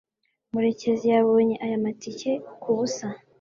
murekezi 0.51 1.05
yabonye 1.13 1.55
aya 1.65 1.77
matike 1.83 2.31
kubusa 2.61 3.07